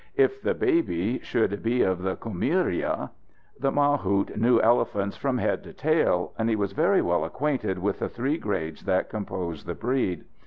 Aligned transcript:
If 0.15 0.41
the 0.41 0.55
baby 0.55 1.19
should 1.19 1.61
be 1.61 1.83
of 1.83 2.01
the 2.01 2.15
Kumiria 2.15 3.11
The 3.59 3.69
mahout 3.71 4.35
knew 4.35 4.59
elephants 4.59 5.15
from 5.15 5.37
head 5.37 5.63
to 5.65 5.73
tail, 5.73 6.33
and 6.39 6.49
he 6.49 6.55
was 6.55 6.71
very 6.71 7.03
well 7.03 7.23
acquainted 7.23 7.77
with 7.77 7.99
the 7.99 8.09
three 8.09 8.39
grades 8.39 8.81
that 8.85 9.11
compose 9.11 9.63
the 9.63 9.75
breed. 9.75 10.23